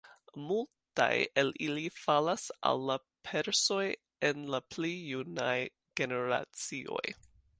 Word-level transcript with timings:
Multaj 0.43 1.17
el 1.41 1.51
ili 1.65 1.83
falas 1.97 2.45
al 2.71 2.81
la 2.91 2.95
persoj 3.29 3.83
en 4.31 4.41
la 4.55 4.63
pli 4.77 4.93
junaj 5.13 5.55
generacioj. 6.01 7.05